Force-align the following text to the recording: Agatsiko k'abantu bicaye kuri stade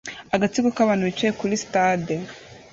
Agatsiko 0.35 0.69
k'abantu 0.75 1.03
bicaye 1.09 1.31
kuri 1.39 1.55
stade 1.63 2.13